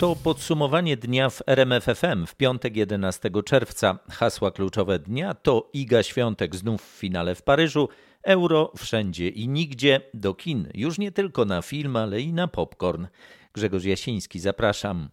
[0.00, 3.98] To podsumowanie dnia w RMFFM w piątek 11 czerwca.
[4.10, 7.88] Hasła kluczowe dnia to Iga Świątek znów w finale w Paryżu,
[8.22, 13.06] euro wszędzie i nigdzie, do kin, już nie tylko na film, ale i na popcorn.
[13.52, 15.08] Grzegorz Jasiński, zapraszam.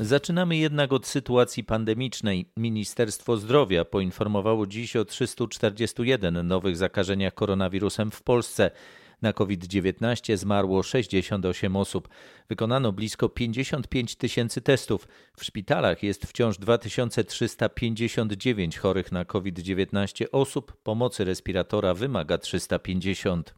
[0.00, 2.46] Zaczynamy jednak od sytuacji pandemicznej.
[2.56, 8.70] Ministerstwo Zdrowia poinformowało dziś o 341 nowych zakażeniach koronawirusem w Polsce.
[9.22, 12.08] Na COVID-19 zmarło 68 osób.
[12.48, 15.08] Wykonano blisko 55 tysięcy testów.
[15.36, 20.76] W szpitalach jest wciąż 2359 chorych na COVID-19 osób.
[20.82, 23.54] Pomocy respiratora wymaga 350.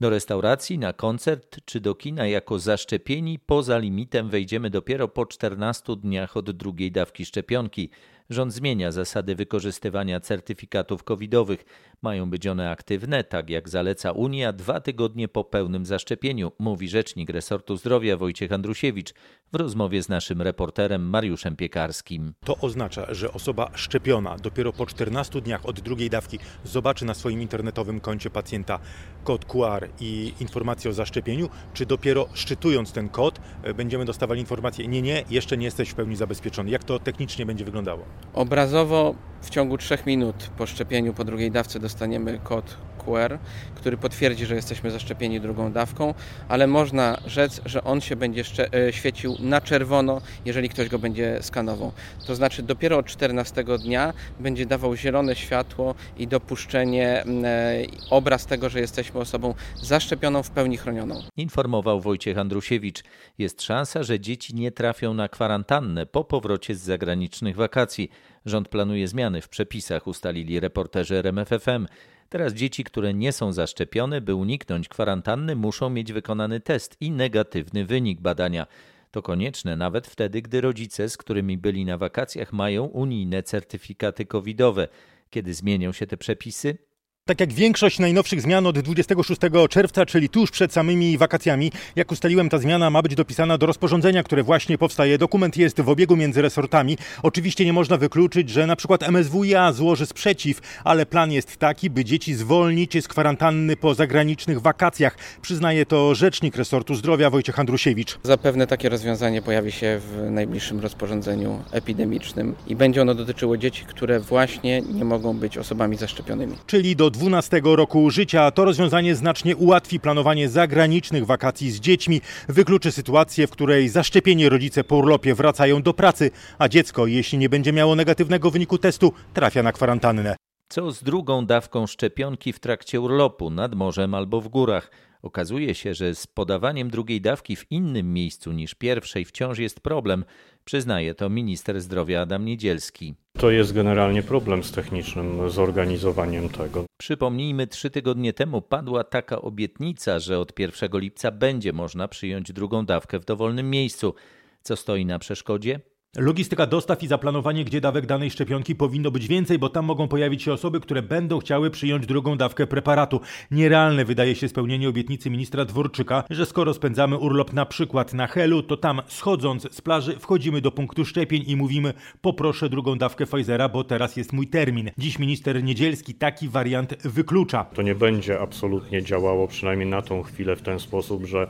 [0.00, 5.96] Do restauracji, na koncert czy do kina jako zaszczepieni poza limitem wejdziemy dopiero po 14
[5.96, 7.90] dniach od drugiej dawki szczepionki.
[8.30, 11.64] Rząd zmienia zasady wykorzystywania certyfikatów covidowych.
[12.02, 17.30] Mają być one aktywne, tak jak zaleca Unia, dwa tygodnie po pełnym zaszczepieniu, mówi rzecznik
[17.30, 19.14] resortu zdrowia Wojciech Andrusiewicz
[19.52, 22.34] w rozmowie z naszym reporterem Mariuszem Piekarskim.
[22.44, 27.42] To oznacza, że osoba szczepiona dopiero po 14 dniach od drugiej dawki zobaczy na swoim
[27.42, 28.78] internetowym koncie pacjenta
[29.24, 34.88] kod QR i informację o zaszczepieniu, czy dopiero szczytując ten kod e, będziemy dostawali informację,
[34.88, 36.70] nie, nie, jeszcze nie jesteś w pełni zabezpieczony.
[36.70, 38.04] Jak to technicznie będzie wyglądało?
[38.34, 43.38] Obrazowo w ciągu 3 minut po szczepieniu po drugiej dawce dostaniemy kod QR,
[43.74, 46.14] który potwierdzi, że jesteśmy zaszczepieni drugą dawką,
[46.48, 48.42] ale można rzec, że on się będzie
[48.74, 51.92] e, świecił na czerwono, jeżeli ktoś go będzie skanował.
[52.26, 58.68] To znaczy dopiero od 14 dnia będzie dawał zielone światło i dopuszczenie, e, obraz tego,
[58.68, 61.22] że jesteśmy osobą zaszczepioną, w pełni chronioną.
[61.36, 63.02] Informował Wojciech Andrusiewicz.
[63.38, 68.03] Jest szansa, że dzieci nie trafią na kwarantannę po powrocie z zagranicznych wakacji.
[68.46, 71.86] Rząd planuje zmiany w przepisach, ustalili reporterzy RMFFM.
[72.28, 77.84] Teraz dzieci, które nie są zaszczepione, by uniknąć kwarantanny, muszą mieć wykonany test i negatywny
[77.84, 78.66] wynik badania.
[79.10, 84.88] To konieczne nawet wtedy, gdy rodzice, z którymi byli na wakacjach, mają unijne certyfikaty covidowe.
[85.30, 86.78] Kiedy zmienią się te przepisy?
[87.26, 89.40] Tak jak większość najnowszych zmian od 26
[89.70, 94.22] czerwca, czyli tuż przed samymi wakacjami, jak ustaliłem, ta zmiana ma być dopisana do rozporządzenia,
[94.22, 95.18] które właśnie powstaje.
[95.18, 96.98] Dokument jest w obiegu między resortami.
[97.22, 102.04] Oczywiście nie można wykluczyć, że na przykład MSWiA złoży sprzeciw, ale plan jest taki, by
[102.04, 105.16] dzieci zwolnić z kwarantanny po zagranicznych wakacjach.
[105.42, 108.18] Przyznaje to rzecznik resortu zdrowia Wojciech Andrusiewicz.
[108.22, 114.20] Zapewne takie rozwiązanie pojawi się w najbliższym rozporządzeniu epidemicznym i będzie ono dotyczyło dzieci, które
[114.20, 116.56] właśnie nie mogą być osobami zaszczepionymi.
[116.66, 118.50] Czyli do 12 roku życia.
[118.50, 124.84] To rozwiązanie znacznie ułatwi planowanie zagranicznych wakacji z dziećmi, wykluczy sytuację, w której zaszczepieni rodzice
[124.84, 129.62] po urlopie wracają do pracy, a dziecko, jeśli nie będzie miało negatywnego wyniku testu, trafia
[129.62, 130.36] na kwarantannę.
[130.68, 134.90] Co z drugą dawką szczepionki w trakcie urlopu nad morzem albo w górach?
[135.24, 140.24] Okazuje się, że z podawaniem drugiej dawki w innym miejscu niż pierwszej wciąż jest problem,
[140.64, 143.14] przyznaje to minister zdrowia Adam Niedzielski.
[143.38, 146.84] To jest generalnie problem z technicznym zorganizowaniem tego.
[146.98, 152.86] Przypomnijmy, trzy tygodnie temu padła taka obietnica, że od 1 lipca będzie można przyjąć drugą
[152.86, 154.14] dawkę w dowolnym miejscu.
[154.62, 155.80] Co stoi na przeszkodzie?
[156.18, 160.42] Logistyka dostaw i zaplanowanie, gdzie dawek danej szczepionki powinno być więcej, bo tam mogą pojawić
[160.42, 163.20] się osoby, które będą chciały przyjąć drugą dawkę preparatu.
[163.50, 168.62] Nierealne wydaje się spełnienie obietnicy ministra Dworczyka, że skoro spędzamy urlop na przykład na Helu,
[168.62, 173.68] to tam schodząc z plaży wchodzimy do punktu szczepień i mówimy poproszę drugą dawkę Pfizera,
[173.68, 174.90] bo teraz jest mój termin.
[174.98, 177.64] Dziś minister Niedzielski taki wariant wyklucza.
[177.64, 181.46] To nie będzie absolutnie działało, przynajmniej na tą chwilę w ten sposób, że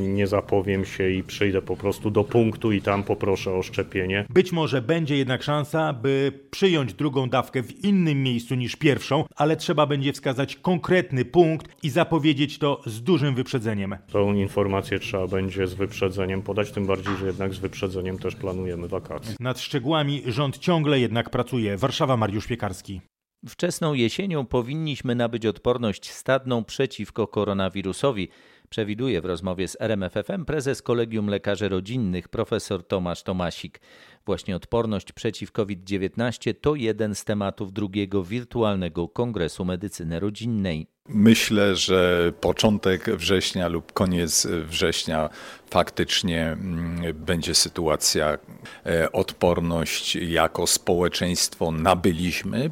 [0.00, 4.26] nie zapowiem się i przyjdę po prostu do punktu i tam poproszę o szczepienie szczepienie.
[4.30, 9.56] Być może będzie jednak szansa, by przyjąć drugą dawkę w innym miejscu niż pierwszą, ale
[9.56, 13.96] trzeba będzie wskazać konkretny punkt i zapowiedzieć to z dużym wyprzedzeniem.
[14.12, 18.88] Tą informację trzeba będzie z wyprzedzeniem podać, tym bardziej, że jednak z wyprzedzeniem też planujemy
[18.88, 19.34] wakacje.
[19.40, 21.76] Nad szczegółami rząd ciągle jednak pracuje.
[21.76, 23.00] Warszawa, Mariusz Piekarski.
[23.48, 28.28] Wczesną jesienią powinniśmy nabyć odporność stadną przeciwko koronawirusowi
[28.66, 33.80] przewiduje w rozmowie z RMFFM prezes Kolegium Lekarzy Rodzinnych profesor Tomasz Tomasik.
[34.26, 40.86] Właśnie odporność przeciw COVID-19 to jeden z tematów drugiego wirtualnego Kongresu Medycyny Rodzinnej.
[41.08, 45.30] Myślę, że początek września lub koniec września
[45.70, 48.38] faktycznie mm, będzie sytuacja,
[48.86, 52.70] e, odporność jako społeczeństwo nabyliśmy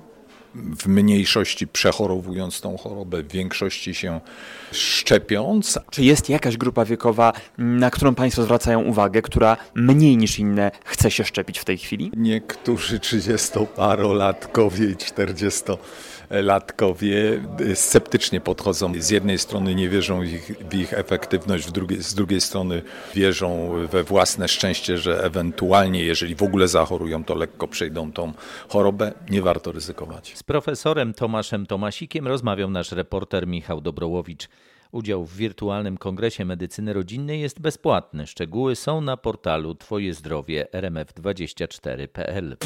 [0.55, 4.21] w mniejszości przechorowując tą chorobę, w większości się
[4.73, 5.79] szczepiąc.
[5.91, 11.11] Czy jest jakaś grupa wiekowa, na którą Państwo zwracają uwagę, która mniej niż inne chce
[11.11, 12.11] się szczepić w tej chwili?
[12.17, 15.63] Niektórzy 30-parolatkowie i 40
[16.31, 17.41] latkowie
[17.75, 18.93] sceptycznie podchodzą.
[18.99, 21.69] Z jednej strony nie wierzą ich, w ich efektywność,
[21.99, 22.83] z drugiej strony
[23.15, 28.33] wierzą we własne szczęście, że ewentualnie, jeżeli w ogóle zachorują, to lekko przejdą tą
[28.69, 29.13] chorobę.
[29.31, 30.33] Nie warto ryzykować.
[30.37, 34.49] Z profesorem Tomaszem Tomasikiem rozmawiał nasz reporter Michał Dobrołowicz.
[34.93, 38.27] Udział w wirtualnym kongresie medycyny rodzinnej jest bezpłatny.
[38.27, 42.57] Szczegóły są na portalu Twoje zdrowie rmf24.pl.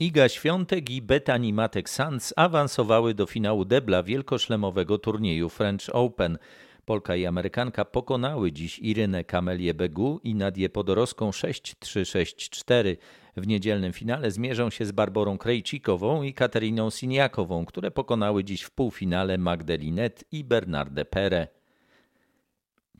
[0.00, 6.38] Iga Świątek i Betani Matek Sanz awansowały do finału debla wielkoszlemowego turnieju French Open.
[6.84, 12.96] Polka i Amerykanka pokonały dziś Irynę Kamelię Begu i Nadię Podoroską 6-3-6-4.
[13.36, 18.70] W niedzielnym finale zmierzą się z Barborą Krejcikową i Kateriną Siniakową, które pokonały dziś w
[18.70, 21.48] półfinale Magdalinet i Bernardę Pere.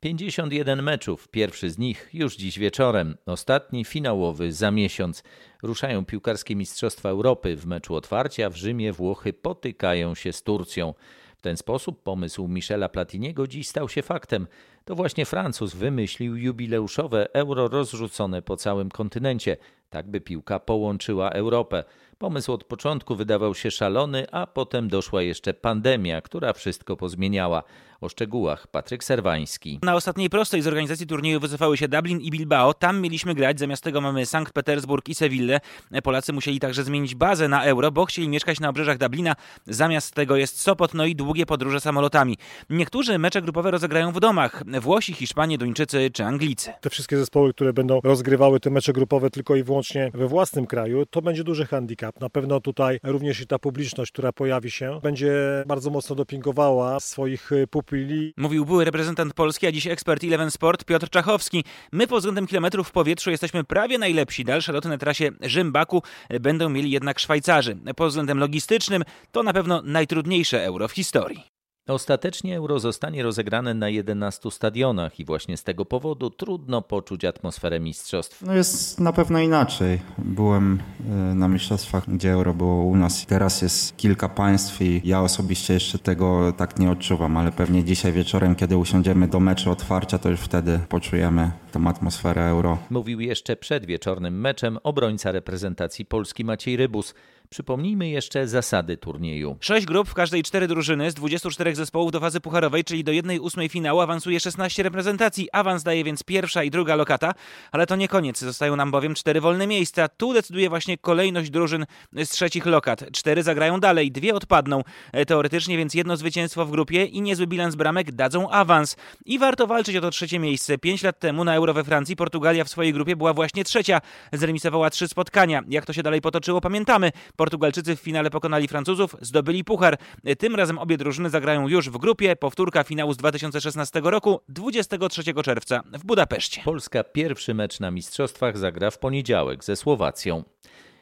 [0.01, 5.23] 51 meczów, pierwszy z nich już dziś wieczorem, ostatni finałowy za miesiąc.
[5.63, 7.57] Ruszają piłkarskie Mistrzostwa Europy.
[7.57, 10.95] W meczu otwarcia w Rzymie Włochy potykają się z Turcją.
[11.37, 14.47] W ten sposób pomysł Michela Platiniego dziś stał się faktem.
[14.85, 19.57] To właśnie Francuz wymyślił jubileuszowe euro rozrzucone po całym kontynencie,
[19.97, 21.85] tak by piłka połączyła Europę.
[22.19, 27.63] Pomysł od początku wydawał się szalony, a potem doszła jeszcze pandemia, która wszystko pozmieniała.
[28.01, 29.79] O szczegółach Patryk Serwański.
[29.83, 32.75] Na ostatniej prostej z organizacji turnieju wycofały się Dublin i Bilbao.
[32.75, 35.61] Tam mieliśmy grać, zamiast tego mamy Sankt Petersburg i Sewillę.
[36.03, 39.37] Polacy musieli także zmienić bazę na euro, bo chcieli mieszkać na obrzeżach Dublina.
[39.67, 42.37] Zamiast tego jest Sopot, no i długie podróże samolotami.
[42.71, 44.63] Niektórzy mecze grupowe rozegrają w domach.
[44.81, 46.73] Włosi, Hiszpanie, Duńczycy czy Anglicy.
[46.81, 51.07] Te wszystkie zespoły, które będą rozgrywały te mecze grupowe tylko i wyłącznie we własnym kraju,
[51.07, 52.21] to będzie duży handicap.
[52.21, 55.35] Na pewno tutaj również i ta publiczność, która pojawi się, będzie
[55.67, 58.35] bardzo mocno dopingowała swoich pupili.
[58.37, 61.65] Mówił były reprezentant Polski, a dziś ekspert Eleven Sport Piotr Czachowski.
[61.93, 64.45] My pod względem kilometrów w powietrzu jesteśmy prawie najlepsi.
[64.45, 66.03] Dalsze loty na trasie Rzym-Baku
[66.41, 67.77] będą mieli jednak Szwajcarzy.
[67.97, 69.03] Pod względem logistycznym
[69.33, 71.56] to na pewno najtrudniejsze euro w historii.
[71.89, 77.81] Ostatecznie euro zostanie rozegrane na 11 stadionach i właśnie z tego powodu trudno poczuć atmosferę
[77.81, 78.43] mistrzostw.
[78.43, 80.01] No jest na pewno inaczej.
[80.19, 80.79] Byłem
[81.11, 83.27] e, na mistrzostwach, gdzie euro było u nas.
[83.27, 88.13] Teraz jest kilka państw i ja osobiście jeszcze tego tak nie odczuwam, ale pewnie dzisiaj
[88.13, 92.79] wieczorem, kiedy usiądziemy do meczu otwarcia, to już wtedy poczujemy tą atmosferę euro.
[92.91, 97.15] Mówił jeszcze przed wieczornym meczem obrońca reprezentacji Polski Maciej Rybus.
[97.51, 99.57] Przypomnijmy jeszcze zasady turnieju.
[99.61, 103.41] Sześć grup, w każdej cztery drużyny z 24 zespołów do fazy pucharowej, czyli do jednej
[103.41, 105.49] ósmej finału awansuje 16 reprezentacji.
[105.53, 107.35] Awans daje więc pierwsza i druga lokata,
[107.73, 108.39] ale to nie koniec.
[108.39, 110.09] Zostają nam bowiem cztery wolne miejsca.
[110.09, 113.05] Tu decyduje właśnie kolejność drużyn z trzecich lokat.
[113.13, 114.83] Cztery zagrają dalej, dwie odpadną.
[115.27, 118.97] Teoretycznie więc jedno zwycięstwo w grupie i niezły bilans bramek dadzą awans.
[119.25, 120.79] I warto walczyć o to trzecie miejsce.
[120.79, 124.01] Pięć lat temu na Euro we Francji Portugalia w swojej grupie była właśnie trzecia.
[124.33, 125.63] Zremisowała trzy spotkania.
[125.69, 127.13] Jak to się dalej potoczyło pamiętamy.
[127.37, 129.99] Portugalczycy w finale pokonali Francuzów, zdobyli puchar.
[130.39, 132.37] Tym razem obie drużyny zagrają już w grupie.
[132.37, 136.63] Powtórka finału z 2016 roku 23 czerwca w Budapeszcie.
[136.65, 140.45] Polska pierwszy mecz na mistrzostwach zagra w poniedziałek ze Słowacją.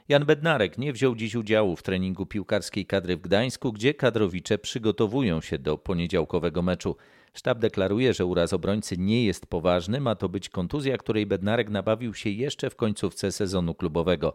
[0.09, 5.41] Jan Bednarek nie wziął dziś udziału w treningu piłkarskiej kadry w Gdańsku, gdzie kadrowicze przygotowują
[5.41, 6.97] się do poniedziałkowego meczu.
[7.35, 12.15] Sztab deklaruje, że uraz obrońcy nie jest poważny, ma to być kontuzja, której Bednarek nabawił
[12.15, 14.35] się jeszcze w końcówce sezonu klubowego.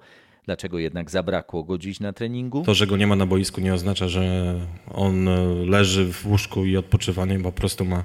[0.50, 2.64] Dlaczego jednak zabrakło go dziś na treningu?
[2.64, 4.56] To, że go nie ma na boisku nie oznacza, że
[4.94, 5.26] on
[5.70, 8.04] leży w łóżku i odpoczywa, nie, po prostu ma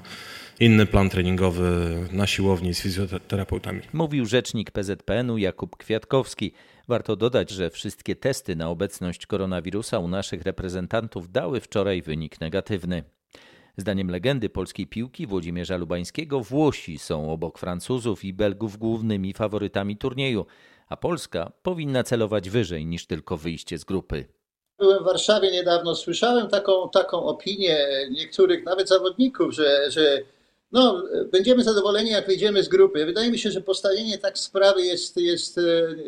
[0.59, 3.81] inny plan treningowy na siłowni z fizjoterapeutami.
[3.93, 6.51] Mówił rzecznik PZPN-u Jakub Kwiatkowski.
[6.87, 13.03] Warto dodać, że wszystkie testy na obecność koronawirusa u naszych reprezentantów dały wczoraj wynik negatywny.
[13.77, 20.45] Zdaniem legendy polskiej piłki Włodzimierza Lubańskiego Włosi są obok Francuzów i Belgów głównymi faworytami turnieju,
[20.89, 24.25] a Polska powinna celować wyżej niż tylko wyjście z grupy.
[24.79, 30.21] Byłem w Warszawie niedawno, słyszałem taką, taką opinię niektórych nawet zawodników, że, że
[30.71, 33.05] no, będziemy zadowoleni, jak wyjdziemy z grupy.
[33.05, 35.59] Wydaje mi się, że postawienie tak sprawy jest, jest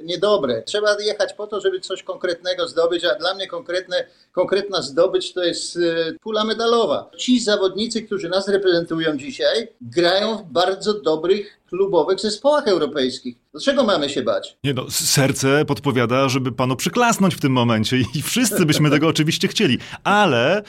[0.04, 0.64] niedobre.
[0.64, 5.44] Trzeba jechać po to, żeby coś konkretnego zdobyć, a dla mnie konkretne, konkretna zdobycz to
[5.44, 5.80] jest
[6.22, 7.12] pula medalowa.
[7.18, 13.38] Ci zawodnicy, którzy nas reprezentują dzisiaj, grają w bardzo dobrych klubowych zespołach europejskich.
[13.52, 14.58] Dlaczego mamy się bać?
[14.64, 19.48] Nie no, serce podpowiada, żeby panu przyklasnąć w tym momencie i wszyscy byśmy tego oczywiście
[19.48, 20.64] chcieli, ale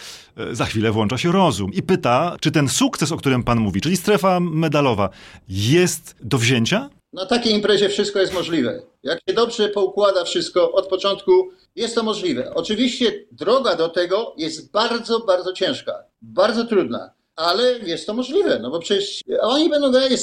[0.53, 3.97] za chwilę włącza się rozum i pyta, czy ten sukces, o którym pan mówi, czyli
[3.97, 5.11] strefa medalowa,
[5.49, 6.91] jest do wzięcia?
[7.13, 8.83] Na takiej imprezie wszystko jest możliwe.
[9.03, 12.55] Jak się dobrze poukłada wszystko od początku, jest to możliwe.
[12.55, 18.71] Oczywiście droga do tego jest bardzo, bardzo ciężka, bardzo trudna ale jest to możliwe, no
[18.71, 20.23] bo przecież oni będą grali z,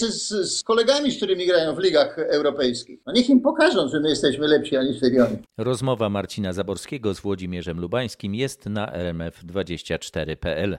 [0.52, 3.00] z, kolegami, z którymi grają w ligach europejskich.
[3.06, 5.38] No niech im pokażą, że my jesteśmy lepsi aniżeli oni.
[5.58, 10.78] Rozmowa Marcina Zaborskiego z Włodzimierzem Lubańskim jest na rmf24.pl.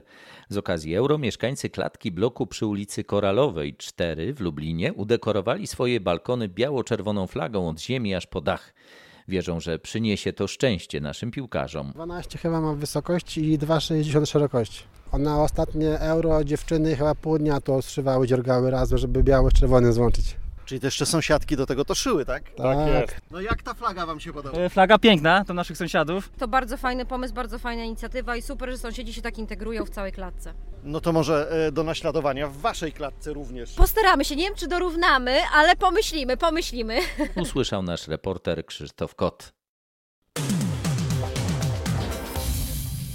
[0.49, 6.49] Z okazji euro mieszkańcy klatki bloku przy ulicy Koralowej 4 w Lublinie udekorowali swoje balkony
[6.49, 8.73] biało-czerwoną flagą od ziemi aż po dach.
[9.27, 11.91] Wierzą, że przyniesie to szczęście naszym piłkarzom.
[11.95, 14.83] 12 chyba ma wysokość i 2,60 szerokość.
[15.13, 20.35] Na ostatnie euro dziewczyny chyba pół dnia to strzywały, dziergały razem, żeby biało z złączyć.
[20.67, 22.43] Czyli te jeszcze sąsiadki do tego to szyły, tak?
[22.57, 23.15] Tak jest.
[23.31, 24.57] No jak ta flaga Wam się podoba?
[24.57, 26.29] E, Flaga piękna, to naszych sąsiadów.
[26.37, 29.89] To bardzo fajny pomysł, bardzo fajna inicjatywa i super, że sąsiedzi się tak integrują w
[29.89, 30.53] całej klatce.
[30.83, 33.73] No to może e, do naśladowania w Waszej klatce również.
[33.73, 36.99] Postaramy się, nie wiem czy dorównamy, ale pomyślimy, pomyślimy.
[37.35, 39.53] Usłyszał nasz reporter Krzysztof Kot.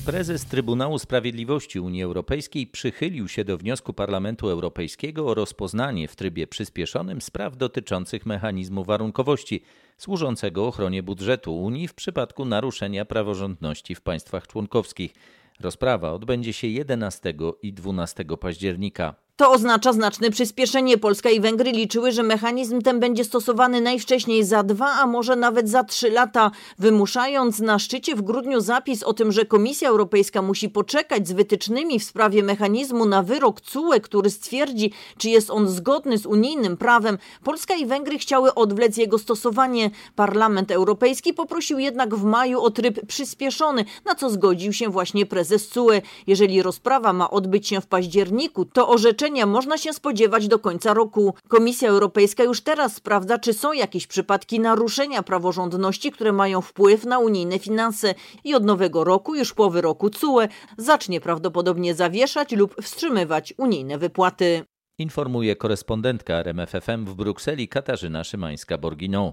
[0.07, 6.47] Prezes Trybunału Sprawiedliwości Unii Europejskiej przychylił się do wniosku Parlamentu Europejskiego o rozpoznanie w trybie
[6.47, 9.63] przyspieszonym spraw dotyczących mechanizmu warunkowości
[9.99, 15.15] służącego ochronie budżetu Unii w przypadku naruszenia praworządności w państwach członkowskich.
[15.61, 19.15] Rozprawa odbędzie się 11 i 12 października.
[19.37, 20.99] To oznacza znaczne przyspieszenie.
[20.99, 25.69] Polska i Węgry liczyły, że mechanizm ten będzie stosowany najwcześniej za dwa, a może nawet
[25.69, 30.69] za trzy lata, wymuszając na szczycie w grudniu zapis o tym, że Komisja Europejska musi
[30.69, 36.19] poczekać z wytycznymi w sprawie mechanizmu na wyrok CUE, który stwierdzi, czy jest on zgodny
[36.19, 37.19] z unijnym prawem.
[37.45, 39.91] Polska i Węgry chciały odwlec jego stosowanie.
[40.17, 45.69] Parlament Europejski poprosił jednak w maju o tryb przyspieszony, na co zgodził się właśnie prezes
[45.69, 46.03] CUE.
[46.27, 51.35] Jeżeli rozprawa ma odbyć się w październiku, to orzeczenie można się spodziewać do końca roku.
[51.49, 57.19] Komisja Europejska już teraz sprawdza, czy są jakieś przypadki naruszenia praworządności, które mają wpływ na
[57.19, 58.15] unijne finanse
[58.45, 60.41] i od nowego roku, już połowy roku CUE,
[60.77, 64.65] zacznie prawdopodobnie zawieszać lub wstrzymywać unijne wypłaty.
[64.99, 69.33] Informuje korespondentka RMFFM w Brukseli Katarzyna Szymańska-Borginą.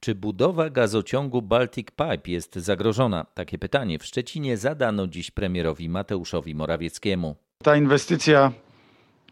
[0.00, 3.26] Czy budowa gazociągu Baltic Pipe jest zagrożona?
[3.34, 7.36] Takie pytanie w Szczecinie zadano dziś premierowi Mateuszowi Morawieckiemu.
[7.62, 8.52] Ta inwestycja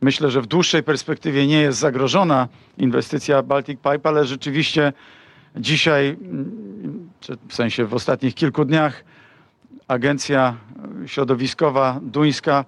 [0.01, 4.93] myślę, że w dłuższej perspektywie nie jest zagrożona inwestycja Baltic Pipe, ale rzeczywiście
[5.57, 6.17] dzisiaj,
[7.49, 9.05] w sensie w ostatnich kilku dniach,
[9.89, 10.57] agencja
[11.07, 12.65] środowiskowa duńska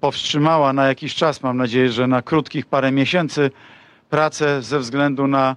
[0.00, 3.50] powstrzymała na jakiś czas, mam nadzieję, że na krótkich parę miesięcy,
[4.10, 5.56] pracę ze względu na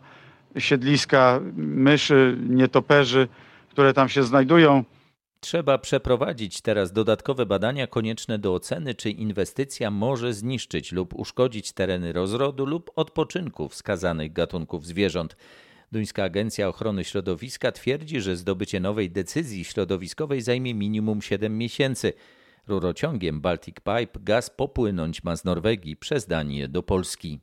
[0.58, 3.28] siedliska myszy, nietoperzy,
[3.70, 4.84] które tam się znajdują.
[5.46, 12.14] Trzeba przeprowadzić teraz dodatkowe badania konieczne do oceny, czy inwestycja może zniszczyć lub uszkodzić tereny
[12.14, 15.38] rozrodu lub odpoczynku wskazanych gatunków zwierząt.
[15.92, 22.14] Duńska Agencja Ochrony Środowiska twierdzi, że zdobycie nowej decyzji środowiskowej zajmie minimum 7 miesięcy.
[22.68, 27.40] Rurociągiem Baltic Pipe gaz popłynąć ma z Norwegii przez Danię do Polski.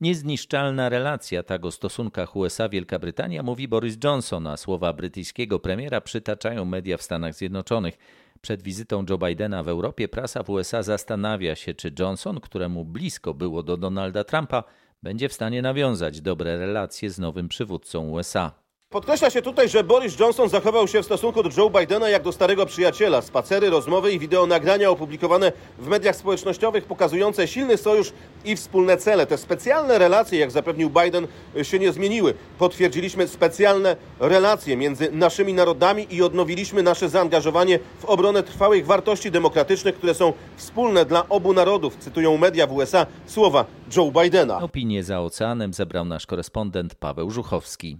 [0.00, 6.64] Niezniszczalna relacja, tak o stosunkach USA-Wielka Brytania mówi Boris Johnson, a słowa brytyjskiego premiera przytaczają
[6.64, 7.98] media w Stanach Zjednoczonych.
[8.40, 13.34] Przed wizytą Joe Bidena w Europie prasa w USA zastanawia się, czy Johnson, któremu blisko
[13.34, 14.64] było do Donalda Trumpa,
[15.02, 18.63] będzie w stanie nawiązać dobre relacje z nowym przywódcą USA.
[18.94, 22.32] Podkreśla się tutaj, że Boris Johnson zachował się w stosunku do Joe Bidena jak do
[22.32, 23.22] starego przyjaciela.
[23.22, 28.12] Spacery, rozmowy i wideo nagrania opublikowane w mediach społecznościowych pokazujące silny sojusz
[28.44, 29.26] i wspólne cele.
[29.26, 31.26] Te specjalne relacje, jak zapewnił Biden,
[31.62, 32.34] się nie zmieniły.
[32.58, 39.94] Potwierdziliśmy specjalne relacje między naszymi narodami i odnowiliśmy nasze zaangażowanie w obronę trwałych wartości demokratycznych,
[39.94, 41.96] które są wspólne dla obu narodów.
[41.96, 43.64] Cytują media w USA słowa
[43.96, 44.58] Joe Bidena.
[44.58, 47.98] Opinię za oceanem zebrał nasz korespondent Paweł Żuchowski.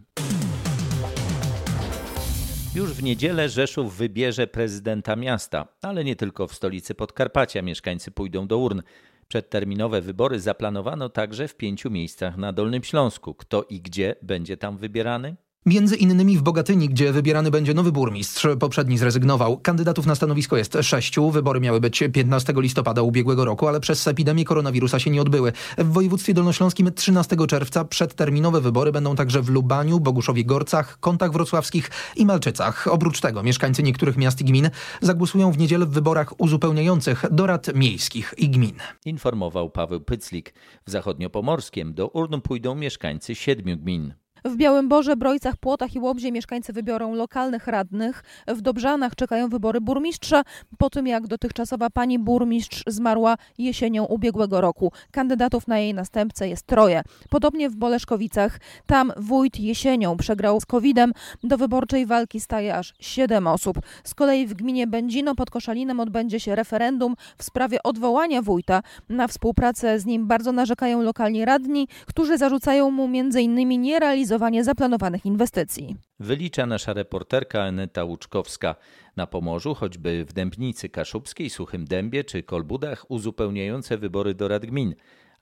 [2.75, 8.47] Już w niedzielę Rzeszów wybierze prezydenta miasta, ale nie tylko w stolicy Podkarpacia mieszkańcy pójdą
[8.47, 8.83] do urn.
[9.29, 13.35] Przedterminowe wybory zaplanowano także w pięciu miejscach na Dolnym Śląsku.
[13.35, 15.37] Kto i gdzie będzie tam wybierany?
[15.67, 18.47] Między innymi w Bogatyni, gdzie wybierany będzie nowy burmistrz.
[18.61, 19.59] Poprzedni zrezygnował.
[19.59, 21.31] Kandydatów na stanowisko jest sześciu.
[21.31, 25.53] Wybory miały być 15 listopada ubiegłego roku, ale przez epidemię koronawirusa się nie odbyły.
[25.79, 31.91] W województwie dolnośląskim 13 czerwca przedterminowe wybory będą także w Lubaniu, Boguszowie Gorcach, Kątach Wrocławskich
[32.17, 32.89] i Malczycach.
[32.91, 37.75] Oprócz tego mieszkańcy niektórych miast i gmin zagłosują w niedzielę w wyborach uzupełniających do rad
[37.75, 38.77] miejskich i gmin.
[39.05, 40.55] Informował Paweł Pyclik.
[40.87, 44.24] W zachodniopomorskiem do urn pójdą mieszkańcy siedmiu gmin.
[44.47, 48.25] W Białym Borze, Brojcach, Płotach i Łobzie mieszkańcy wybiorą lokalnych radnych.
[48.49, 50.43] W Dobrzanach czekają wybory burmistrza
[50.79, 54.93] po tym, jak dotychczasowa pani burmistrz zmarła jesienią ubiegłego roku.
[55.11, 57.03] Kandydatów na jej następcę jest troje.
[57.31, 58.61] Podobnie w Boleszkowicach.
[58.87, 61.13] Tam wójt jesienią przegrał z COVID-em.
[61.45, 63.77] Do wyborczej walki staje aż siedem osób.
[64.05, 68.83] Z kolei w gminie Będzino pod Koszalinem odbędzie się referendum w sprawie odwołania wójta.
[69.09, 73.81] Na współpracę z nim bardzo narzekają lokalni radni, którzy zarzucają mu m.in.
[73.83, 74.34] nierealizowanie
[74.65, 75.97] zaplanowanych inwestycji.
[76.21, 78.77] Wylicza nasza reporterka Aneta Łuczkowska.
[79.17, 84.95] Na Pomorzu, choćby w Dębnicy Kaszubskiej, Suchym Dębie czy Kolbudach, uzupełniające wybory do rad gmin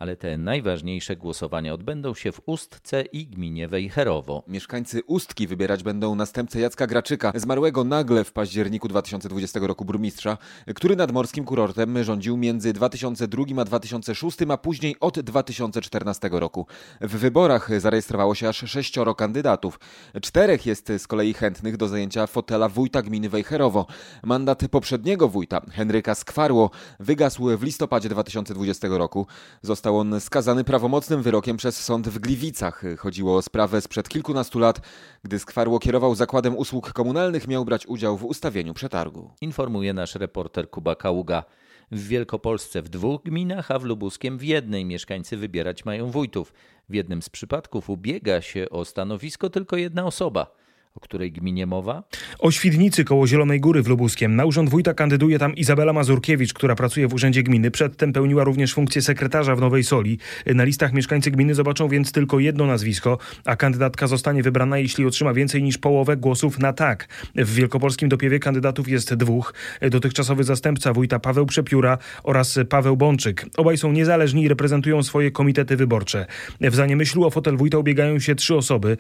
[0.03, 4.43] ale te najważniejsze głosowania odbędą się w Ustce i gminie Wejherowo.
[4.49, 10.39] Mieszkańcy Ustki wybierać będą następcę Jacka Graczyka, zmarłego nagle w październiku 2020 roku burmistrza,
[10.75, 16.67] który nadmorskim kurortem rządził między 2002 a 2006, a później od 2014 roku.
[17.01, 19.81] W wyborach zarejestrowało się aż sześcioro kandydatów.
[20.23, 23.87] Czterech jest z kolei chętnych do zajęcia fotela wójta gminy Wejherowo.
[24.23, 29.27] Mandat poprzedniego wójta, Henryka Skwarło, wygasł w listopadzie 2020 roku.
[29.63, 32.83] Został Został on skazany prawomocnym wyrokiem przez sąd w Gliwicach.
[32.99, 34.81] Chodziło o sprawę sprzed kilkunastu lat,
[35.23, 39.31] gdy Skwarło kierował zakładem usług komunalnych, miał brać udział w ustawieniu przetargu.
[39.41, 41.45] Informuje nasz reporter Kuba Kaługa.
[41.91, 46.53] W Wielkopolsce w dwóch gminach, a w Lubuskiem w jednej mieszkańcy wybierać mają wójtów.
[46.89, 50.62] W jednym z przypadków ubiega się o stanowisko tylko jedna osoba.
[50.95, 52.03] O której gminie mowa?
[52.39, 54.37] O Świdnicy koło Zielonej Góry w Lubuskiem.
[54.37, 57.71] Na urząd wójta kandyduje tam Izabela Mazurkiewicz, która pracuje w urzędzie gminy.
[57.71, 60.19] Przedtem pełniła również funkcję sekretarza w Nowej Soli.
[60.47, 65.35] Na listach mieszkańcy gminy zobaczą więc tylko jedno nazwisko, a kandydatka zostanie wybrana, jeśli otrzyma
[65.35, 67.09] więcej niż połowę głosów na tak.
[67.35, 69.55] W wielkopolskim dopiewie kandydatów jest dwóch.
[69.91, 73.47] Dotychczasowy zastępca wójta Paweł Przepióra oraz Paweł Bączyk.
[73.57, 76.27] Obaj są niezależni i reprezentują swoje komitety wyborcze.
[76.61, 78.97] W Zaniemyślu o fotel wójta ubiegają się trzy osoby.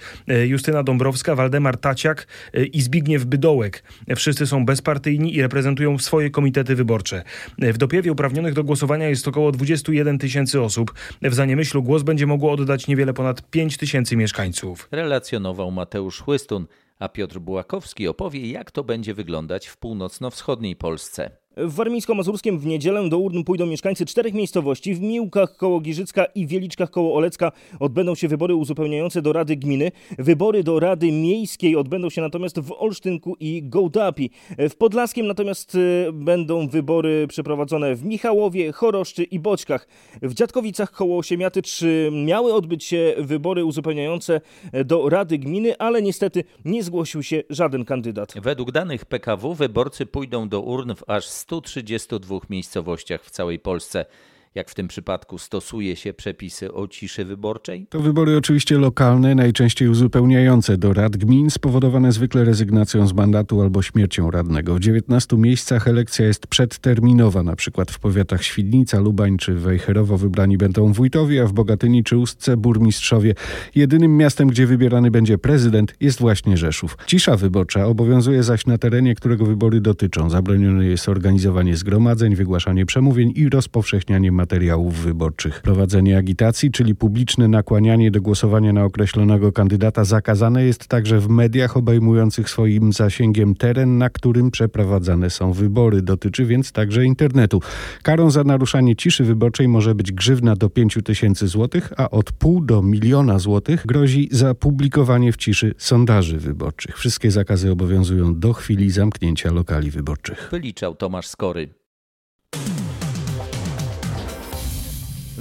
[0.46, 3.82] Justyna Dąbrowska, Waldemar Taciak y, i Zbigniew Bydołek.
[4.16, 7.22] Wszyscy są bezpartyjni i reprezentują swoje komitety wyborcze.
[7.58, 10.94] W Dopiewie uprawnionych do głosowania jest około 21 tysięcy osób.
[11.22, 14.88] W Zaniemyślu głos będzie mogło oddać niewiele ponad 5 tysięcy mieszkańców.
[14.90, 16.66] Relacjonował Mateusz Chłystun,
[16.98, 21.41] a Piotr Bułakowski opowie, jak to będzie wyglądać w północno-wschodniej Polsce.
[21.56, 24.94] W Warmińsko-Mazurskiem w niedzielę do urn pójdą mieszkańcy czterech miejscowości.
[24.94, 29.92] W Miłkach koło Giżycka i Wieliczkach koło Olecka odbędą się wybory uzupełniające do Rady Gminy.
[30.18, 34.30] Wybory do Rady Miejskiej odbędą się natomiast w Olsztynku i Gołdapi.
[34.58, 39.88] W Podlaskiem natomiast e, będą wybory przeprowadzone w Michałowie, Choroszczy i Boćkach.
[40.22, 41.80] W Dziadkowicach koło Osiemiatycz
[42.12, 44.40] miały odbyć się wybory uzupełniające
[44.84, 48.34] do Rady Gminy, ale niestety nie zgłosił się żaden kandydat.
[48.42, 54.04] Według danych PKW wyborcy pójdą do urn w aż 132 miejscowościach w całej Polsce
[54.54, 57.86] jak w tym przypadku stosuje się przepisy o ciszy wyborczej?
[57.90, 63.82] To wybory oczywiście lokalne, najczęściej uzupełniające do rad gmin, spowodowane zwykle rezygnacją z mandatu albo
[63.82, 64.74] śmiercią radnego.
[64.74, 70.58] W 19 miejscach elekcja jest przedterminowa, na przykład w powiatach Świdnica, Lubań czy Wejherowo wybrani
[70.58, 73.34] będą wójtowie, a w Bogatyni czy Ustce burmistrzowie.
[73.74, 76.98] Jedynym miastem, gdzie wybierany będzie prezydent jest właśnie Rzeszów.
[77.06, 80.30] Cisza wyborcza obowiązuje zaś na terenie, którego wybory dotyczą.
[80.30, 85.60] Zabronione jest organizowanie zgromadzeń, wygłaszanie przemówień i rozpowszechnianie materiałów wyborczych.
[85.60, 91.76] Prowadzenie agitacji, czyli publiczne nakłanianie do głosowania na określonego kandydata zakazane jest także w mediach
[91.76, 96.02] obejmujących swoim zasięgiem teren, na którym przeprowadzane są wybory.
[96.02, 97.60] Dotyczy więc także internetu.
[98.02, 102.64] Karą za naruszanie ciszy wyborczej może być grzywna do 5 tysięcy złotych, a od pół
[102.64, 106.98] do miliona złotych grozi za publikowanie w ciszy sondaży wyborczych.
[106.98, 110.48] Wszystkie zakazy obowiązują do chwili zamknięcia lokali wyborczych.
[110.50, 111.81] Wyliczał Tomasz Skory.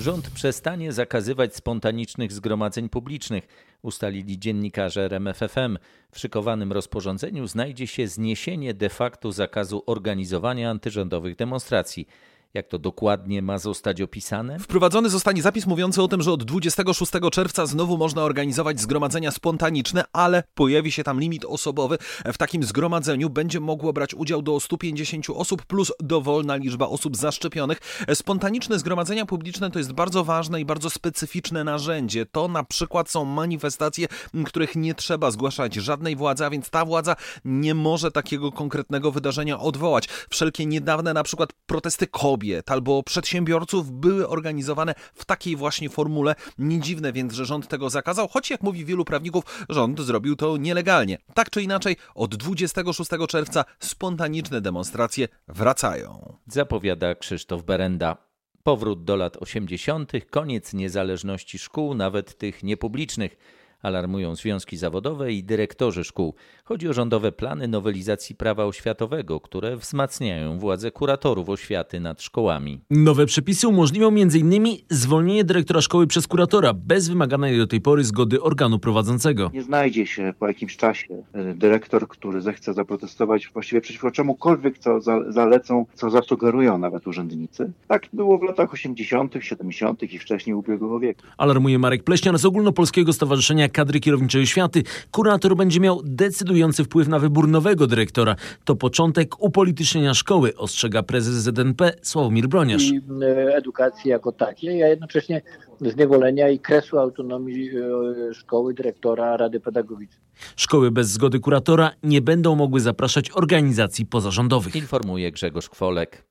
[0.01, 3.47] Rząd przestanie zakazywać spontanicznych zgromadzeń publicznych,
[3.81, 5.77] ustalili dziennikarze RMFFM.
[6.11, 12.07] W szykowanym rozporządzeniu znajdzie się zniesienie de facto zakazu organizowania antyrządowych demonstracji.
[12.53, 14.59] Jak to dokładnie ma zostać opisane?
[14.59, 20.03] Wprowadzony zostanie zapis mówiący o tym, że od 26 czerwca znowu można organizować zgromadzenia spontaniczne,
[20.13, 21.97] ale pojawi się tam limit osobowy.
[22.25, 27.79] W takim zgromadzeniu będzie mogło brać udział do 150 osób plus dowolna liczba osób zaszczepionych.
[28.13, 32.25] Spontaniczne zgromadzenia publiczne to jest bardzo ważne i bardzo specyficzne narzędzie.
[32.25, 34.07] To na przykład są manifestacje,
[34.45, 39.59] których nie trzeba zgłaszać żadnej władzy, a więc ta władza nie może takiego konkretnego wydarzenia
[39.59, 40.07] odwołać.
[40.29, 46.35] Wszelkie niedawne na przykład protesty kobiet, kobiet albo przedsiębiorców były organizowane w takiej właśnie formule.
[46.57, 50.57] Nie dziwne więc, że rząd tego zakazał, choć jak mówi wielu prawników, rząd zrobił to
[50.57, 51.17] nielegalnie.
[51.33, 56.37] Tak czy inaczej, od 26 czerwca spontaniczne demonstracje wracają.
[56.47, 58.17] Zapowiada Krzysztof Berenda.
[58.63, 63.37] Powrót do lat 80., koniec niezależności szkół, nawet tych niepublicznych
[63.81, 66.35] Alarmują związki zawodowe i dyrektorzy szkół.
[66.63, 72.81] Chodzi o rządowe plany nowelizacji prawa oświatowego, które wzmacniają władzę kuratorów oświaty nad szkołami.
[72.89, 74.77] Nowe przepisy umożliwią m.in.
[74.89, 79.51] zwolnienie dyrektora szkoły przez kuratora bez wymaganej do tej pory zgody organu prowadzącego.
[79.53, 84.99] Nie znajdzie się po jakimś czasie e, dyrektor, który zechce zaprotestować właściwie przeciwko czemukolwiek, co
[85.27, 87.71] zalecą, co zasugerują nawet urzędnicy.
[87.87, 90.03] Tak było w latach 80., 70.
[90.03, 91.21] i wcześniej ubiegłego wieku.
[91.37, 94.83] Alarmuje Marek Pleśniar z Ogólnopolskiego Stowarzyszenia Kadry Kierowniczej Oświaty.
[95.11, 98.35] Kurator będzie miał decydujący wpływ na wybór nowego dyrektora.
[98.63, 102.83] To początek upolitycznienia szkoły, ostrzega prezes ZNP Sławomir Broniarz.
[102.83, 105.41] I e, edukacji jako takiej, a jednocześnie
[105.81, 110.21] zniewolenia i kresu autonomii e, szkoły, dyrektora, rady pedagogicznej.
[110.55, 114.75] Szkoły bez zgody kuratora nie będą mogły zapraszać organizacji pozarządowych.
[114.75, 116.30] Informuje Grzegorz Kwolek.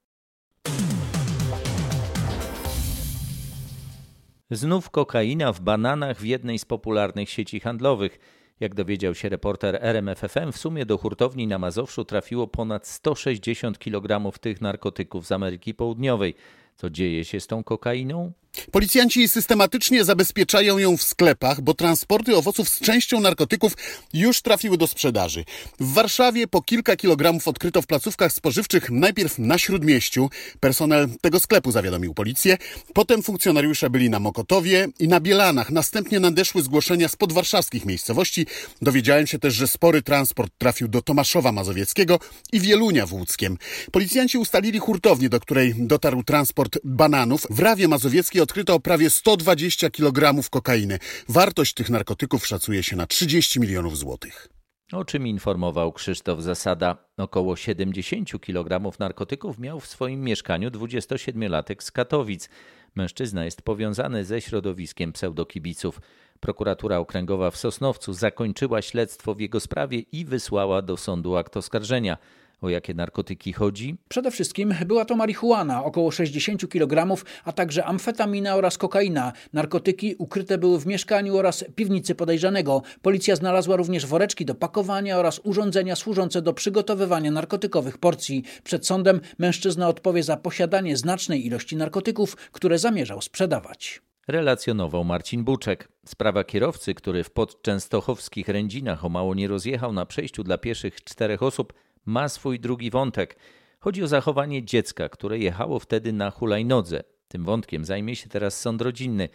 [4.52, 8.18] Znów kokaina w bananach w jednej z popularnych sieci handlowych.
[8.60, 14.38] Jak dowiedział się reporter RMFFM, w sumie do hurtowni na Mazowszu trafiło ponad 160 kg
[14.40, 16.34] tych narkotyków z Ameryki Południowej.
[16.80, 18.32] Co dzieje się z tą kokainą?
[18.70, 23.72] Policjanci systematycznie zabezpieczają ją w sklepach, bo transporty owoców z częścią narkotyków
[24.12, 25.44] już trafiły do sprzedaży.
[25.80, 30.30] W Warszawie po kilka kilogramów odkryto w placówkach spożywczych najpierw na Śródmieściu.
[30.60, 32.58] Personel tego sklepu zawiadomił policję.
[32.94, 35.70] Potem funkcjonariusze byli na Mokotowie i na Bielanach.
[35.70, 38.46] Następnie nadeszły zgłoszenia z podwarszawskich miejscowości.
[38.82, 42.18] Dowiedziałem się też, że spory transport trafił do Tomaszowa Mazowieckiego
[42.52, 43.58] i Wielunia w Łódzkiem.
[43.92, 47.46] Policjanci ustalili hurtownię, do której dotarł transport bananów.
[47.50, 50.98] W Rawie Mazowieckiej odkryto prawie 120 kg kokainy.
[51.28, 54.48] Wartość tych narkotyków szacuje się na 30 milionów złotych.
[54.92, 56.96] O czym informował Krzysztof Zasada.
[57.16, 62.48] Około 70 kg narkotyków miał w swoim mieszkaniu 27-latek z Katowic.
[62.94, 66.00] Mężczyzna jest powiązany ze środowiskiem pseudokibiców.
[66.40, 72.18] Prokuratura Okręgowa w Sosnowcu zakończyła śledztwo w jego sprawie i wysłała do sądu akt oskarżenia.
[72.60, 73.96] O jakie narkotyki chodzi?
[74.08, 79.32] Przede wszystkim była to marihuana, około 60 kg, a także amfetamina oraz kokaina.
[79.52, 82.82] Narkotyki ukryte były w mieszkaniu oraz piwnicy podejrzanego.
[83.02, 88.44] Policja znalazła również woreczki do pakowania oraz urządzenia służące do przygotowywania narkotykowych porcji.
[88.64, 95.88] Przed sądem mężczyzna odpowie za posiadanie znacznej ilości narkotyków, które zamierzał sprzedawać relacjonował Marcin Buczek.
[96.06, 101.42] Sprawa kierowcy, który w podczęstochowskich rędzinach o mało nie rozjechał na przejściu dla pieszych czterech
[101.42, 101.72] osób,
[102.06, 103.36] ma swój drugi wątek.
[103.80, 107.02] Chodzi o zachowanie dziecka, które jechało wtedy na hulajnodze.
[107.28, 109.28] Tym wątkiem zajmie się teraz sąd rodzinny.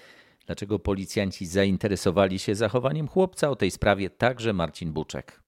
[0.46, 3.50] Dlaczego policjanci zainteresowali się zachowaniem chłopca?
[3.50, 5.45] O tej sprawie także Marcin Buczek.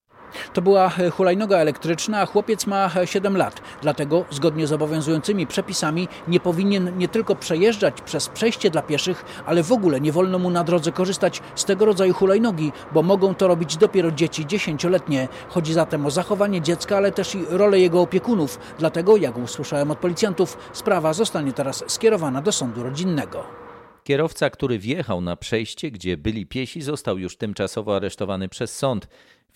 [0.53, 3.61] To była hulajnoga elektryczna, a chłopiec ma 7 e, lat.
[3.81, 9.63] Dlatego, zgodnie z obowiązującymi przepisami, nie powinien nie tylko przejeżdżać przez przejście dla pieszych, ale
[9.63, 13.47] w ogóle nie wolno mu na drodze korzystać z tego rodzaju hulajnogi, bo mogą to
[13.47, 15.27] robić dopiero dzieci dziesięcioletnie.
[15.49, 18.59] Chodzi zatem o zachowanie dziecka, ale też i rolę jego opiekunów.
[18.79, 23.67] Dlatego, jak usłyszałem od policjantów, sprawa zostanie teraz skierowana do sądu rodzinnego.
[24.03, 29.07] Kierowca, który wjechał na przejście, gdzie byli piesi, został już tymczasowo aresztowany przez sąd.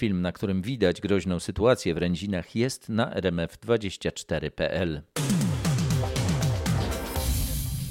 [0.01, 5.01] Film, na którym widać groźną sytuację w Rędzinach jest na rmf24.pl.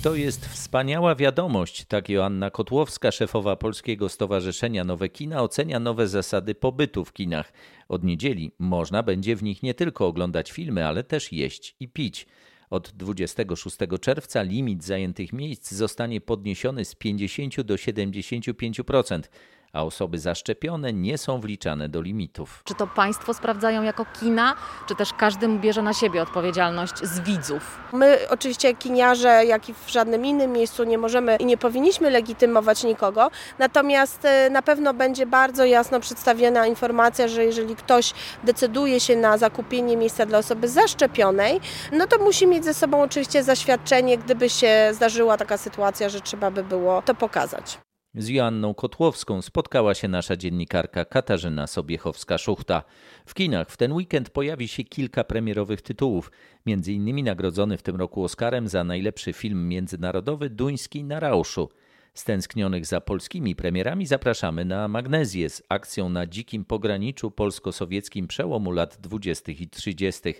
[0.03, 6.55] To jest wspaniała wiadomość, tak Joanna Kotłowska, szefowa Polskiego Stowarzyszenia Nowe Kina, ocenia nowe zasady
[6.55, 7.53] pobytu w kinach.
[7.89, 12.27] Od niedzieli można będzie w nich nie tylko oglądać filmy, ale też jeść i pić.
[12.71, 19.23] Od 26 czerwca limit zajętych miejsc zostanie podniesiony z 50 do 75%
[19.73, 22.63] a osoby zaszczepione nie są wliczane do limitów.
[22.65, 24.55] Czy to państwo sprawdzają jako kina,
[24.89, 27.79] czy też każdy bierze na siebie odpowiedzialność z widzów?
[27.93, 32.85] My oczywiście kiniarze, jak i w żadnym innym miejscu nie możemy i nie powinniśmy legitymować
[32.85, 39.17] nikogo, natomiast e, na pewno będzie bardzo jasno przedstawiona informacja, że jeżeli ktoś decyduje się
[39.17, 41.61] na zakupienie miejsca dla osoby zaszczepionej,
[41.93, 46.51] no to musi mieć ze sobą oczywiście zaświadczenie, gdyby się zdarzyła taka sytuacja, że trzeba
[46.51, 47.90] by było to pokazać.
[48.15, 52.83] Z Joanną Kotłowską spotkała się nasza dziennikarka Katarzyna Sobiechowska-Szuchta.
[53.27, 56.31] W kinach w ten weekend pojawi się kilka premierowych tytułów,
[56.67, 61.69] między innymi nagrodzony w tym roku Oscarem za najlepszy film międzynarodowy Duński na Rauszu.
[62.15, 68.97] Stęsknionych za polskimi premierami zapraszamy na Magnezję z akcją na dzikim pograniczu polsko-sowieckim przełomu lat
[69.01, 69.53] 20.
[69.53, 70.35] i 30.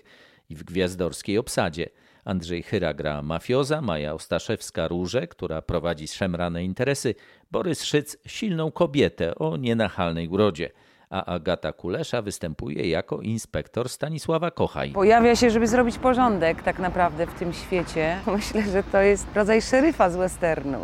[0.49, 1.89] i w gwiazdorskiej obsadzie–
[2.25, 7.15] Andrzej Chyra gra mafioza, Maja Ostaszewska róże, która prowadzi szemrane interesy,
[7.51, 10.69] Borys Szyc silną kobietę o nienachalnej urodzie
[11.11, 14.91] a Agata Kulesza występuje jako inspektor Stanisława Kochaj.
[14.91, 18.17] Pojawia się, żeby zrobić porządek tak naprawdę w tym świecie.
[18.35, 20.77] Myślę, że to jest rodzaj szeryfa z westernu.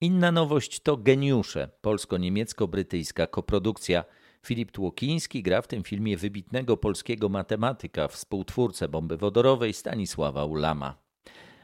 [0.00, 4.04] Inna nowość to Geniusze, polsko-niemiecko-brytyjska koprodukcja.
[4.44, 10.96] Filip Tłokiński gra w tym filmie wybitnego polskiego matematyka, współtwórcę bomby wodorowej Stanisława Ulama.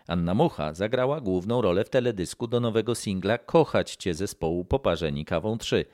[0.06, 5.58] Anna Mucha zagrała główną rolę w teledysku do nowego singla Kochać Cię zespołu Poparzeni Kawą
[5.58, 5.84] 3.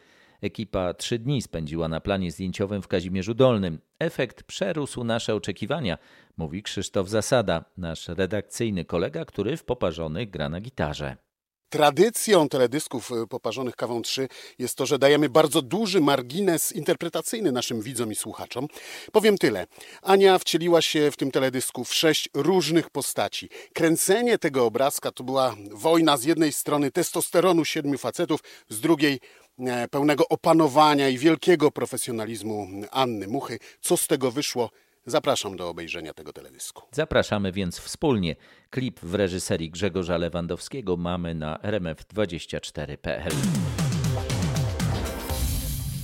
[0.40, 3.78] Ekipa trzy dni spędziła na planie zdjęciowym w Kazimierzu Dolnym.
[3.98, 5.98] Efekt przerósł nasze oczekiwania,
[6.36, 11.25] mówi Krzysztof Zasada, nasz redakcyjny kolega, który w Poparzonych gra na gitarze.
[11.68, 17.82] Tradycją teledysków y, poparzonych kawą 3 jest to, że dajemy bardzo duży margines interpretacyjny naszym
[17.82, 18.66] widzom i słuchaczom.
[19.12, 19.66] Powiem tyle.
[20.02, 23.48] Ania wcieliła się w tym teledysku w sześć różnych postaci.
[23.72, 29.20] Kręcenie tego obrazka to była wojna z jednej strony testosteronu siedmiu facetów, z drugiej
[29.58, 33.58] e, pełnego opanowania i wielkiego profesjonalizmu Anny Muchy.
[33.80, 34.70] Co z tego wyszło?
[35.08, 36.82] Zapraszam do obejrzenia tego teledysku.
[36.92, 38.36] Zapraszamy więc wspólnie.
[38.70, 43.32] Klip w reżyserii Grzegorza Lewandowskiego mamy na rmf24.pl.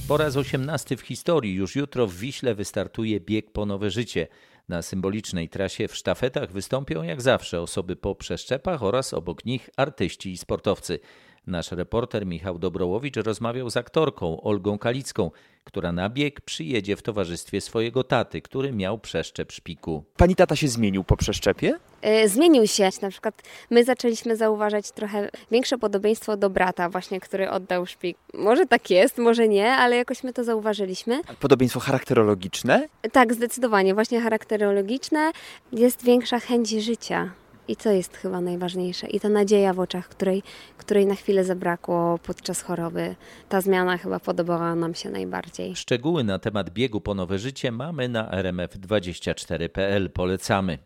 [0.08, 4.28] Po raz 18 w historii już jutro w Wiśle wystartuje bieg po nowe życie.
[4.68, 10.32] Na symbolicznej trasie w sztafetach wystąpią jak zawsze osoby po przeszczepach oraz obok nich artyści
[10.32, 11.00] i sportowcy.
[11.46, 15.30] Nasz reporter Michał Dobrołowicz rozmawiał z aktorką Olgą Kalicką,
[15.64, 20.04] która na bieg przyjedzie w towarzystwie swojego taty, który miał przeszczep szpiku.
[20.16, 21.78] Pani tata się zmienił po przeszczepie?
[22.02, 22.88] Yy, zmienił się.
[23.02, 28.16] Na przykład my zaczęliśmy zauważać trochę większe podobieństwo do brata właśnie, który oddał szpik.
[28.34, 31.20] Może tak jest, może nie, ale jakoś my to zauważyliśmy.
[31.40, 32.88] Podobieństwo charakterologiczne?
[33.12, 33.94] Tak, zdecydowanie.
[33.94, 35.32] Właśnie charakterologiczne.
[35.72, 37.30] Jest większa chęć życia.
[37.68, 39.06] I co jest chyba najważniejsze?
[39.06, 40.42] I ta nadzieja w oczach, której,
[40.78, 43.14] której na chwilę zabrakło podczas choroby.
[43.48, 45.76] Ta zmiana chyba podobała nam się najbardziej.
[45.76, 50.10] Szczegóły na temat biegu po nowe życie mamy na rmf24.pl.
[50.10, 50.78] Polecamy.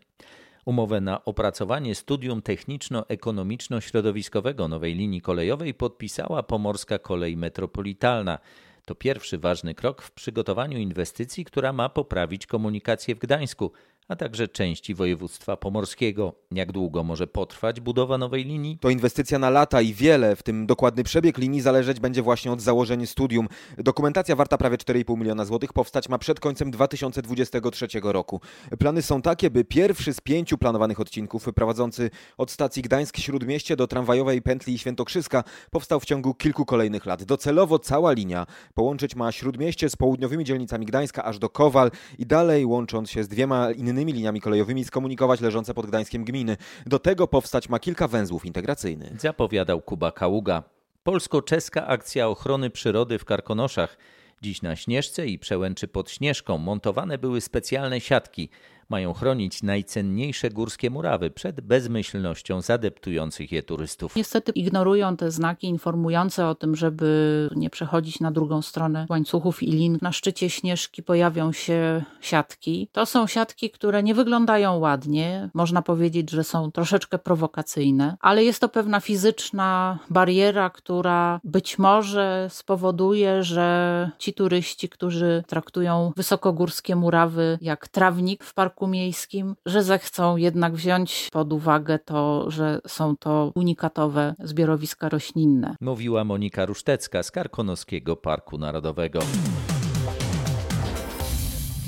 [0.65, 8.39] Umowę na opracowanie studium techniczno-ekonomiczno-środowiskowego nowej linii kolejowej podpisała Pomorska Kolej Metropolitalna.
[8.85, 13.71] To pierwszy ważny krok w przygotowaniu inwestycji, która ma poprawić komunikację w Gdańsku,
[14.07, 16.33] a także części województwa pomorskiego.
[16.51, 18.77] Jak długo może potrwać budowa nowej linii?
[18.81, 22.61] To inwestycja na lata i wiele, w tym dokładny przebieg linii, zależeć będzie właśnie od
[22.61, 23.47] założenia studium.
[23.77, 28.41] Dokumentacja warta prawie 4,5 miliona złotych powstać ma przed końcem 2023 roku.
[28.79, 34.41] Plany są takie, by pierwszy z pięciu planowanych odcinków prowadzący od stacji Gdańsk-Śródmieście do tramwajowej
[34.41, 37.23] pętli Świętokrzyska powstał w ciągu kilku kolejnych lat.
[37.23, 42.65] Docelowo cała linia połączyć ma Śródmieście z południowymi dzielnicami Gdańska aż do Kowal i dalej
[42.65, 46.57] łącząc się z dwiema innymi innymi liniami kolejowymi skomunikować leżące pod Gdańskiem gminy.
[46.85, 49.21] Do tego powstać ma kilka węzłów integracyjnych.
[49.21, 50.63] Zapowiadał Kuba Kaługa.
[51.03, 53.97] Polsko-czeska akcja ochrony przyrody w Karkonoszach.
[54.41, 58.49] Dziś na Śnieżce i Przełęczy pod Śnieżką montowane były specjalne siatki
[58.89, 64.15] mają chronić najcenniejsze górskie murawy przed bezmyślnością zadeptujących je turystów.
[64.15, 69.71] Niestety ignorują te znaki informujące o tym, żeby nie przechodzić na drugą stronę łańcuchów i
[69.71, 69.97] lin.
[70.01, 72.89] Na szczycie Śnieżki pojawią się siatki.
[72.91, 75.49] To są siatki, które nie wyglądają ładnie.
[75.53, 82.47] Można powiedzieć, że są troszeczkę prowokacyjne, ale jest to pewna fizyczna bariera, która być może
[82.51, 89.83] spowoduje, że ci turyści, którzy traktują wysokogórskie murawy jak trawnik w parku parku miejskim, że
[89.83, 95.75] zechcą jednak wziąć pod uwagę to, że są to unikatowe zbiorowiska roślinne.
[95.81, 99.19] Mówiła Monika Rusztecka z Karkonoskiego Parku Narodowego.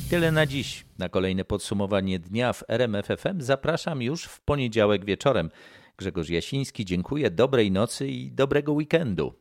[0.09, 0.85] Tyle na dziś.
[0.99, 5.49] Na kolejne podsumowanie dnia w RMFFM zapraszam już w poniedziałek wieczorem.
[5.97, 9.33] Grzegorz Jasiński, dziękuję, dobrej nocy i dobrego weekendu.